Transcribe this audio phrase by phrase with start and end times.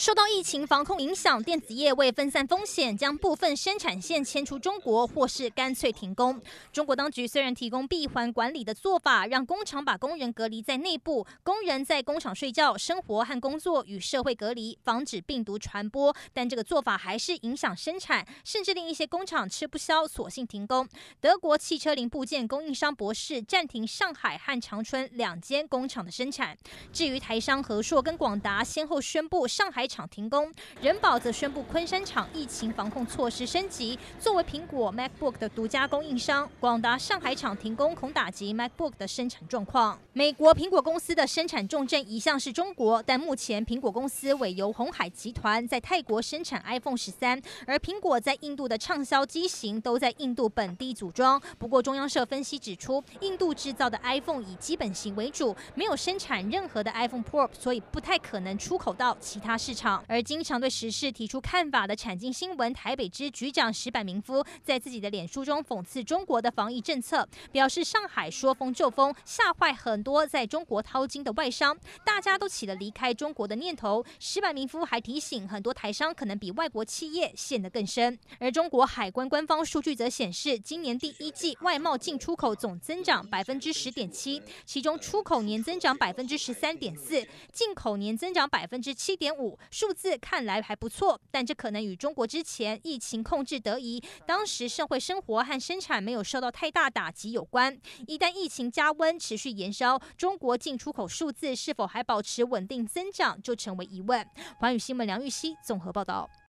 [0.00, 6.40] 受到疫情防控影响，电子业为分散风险，将部分生产线迁出中国，或是干脆停工。
[6.72, 20.88] 中国当局虽然提供闭环管理的做法，让工厂把工人隔离在内部，工人在工厂睡觉、生活和工作与社会隔离，防止病毒传播，但这个做法还是影响生产，甚至令一些工厂吃不消，索性停工。
[21.20, 26.56] 德国汽车零部件供应商博世暂停上海和长春两间工厂的生产。
[26.90, 30.48] 至于台商和硕跟广达，先后宣布上海厂停工，
[30.80, 33.98] 人保则宣布昆山厂疫情防控措施升级。
[34.20, 39.98] 作为苹果 MacBook 的独家供应商，广达上海厂停工恐打击 MacBook 的生产状况。
[40.12, 51.40] 美国苹果公司的生产重镇一向是中国，但目前苹果公司委由鸿海集团在泰国生产 iPhone 十三，而苹果在印度的畅销机型都在印度本地组装。
[51.58, 59.79] 不过，中央社分析指出，印度制造的 iPhone 以基本型为主，没有生产任何的 iPhone Pro，所以不太可能出口到其他市场。
[60.06, 74.04] 而经常对时事提出看法的产经新闻台北支局长石坂明夫，在自己的脸书中讽刺中国的防疫政策，表示上海说封就封，吓坏很多在中国淘金的外商，大家都起了离开中国的念头。
[74.18, 78.18] 石坂明夫还提醒，很多台商可能比外国企业陷得更深。
[78.38, 89.58] 而中国海关官方数据则显示，今年第一季外贸进出口总增长百分之十点七，其中出口年增长百分之十三点四，进口年增长百分之七点五。
[89.70, 97.76] 数字看来还不错，但这可能与中国之前疫情控制得宜，当时社会生活和生产没有受到太大打击有关。
[98.06, 104.24] 一旦疫情加温，持续延烧，中国进出口数字是否还保持稳定增长，就成为疑问。
[104.58, 106.30] 环宇新闻梁玉熙综合报道。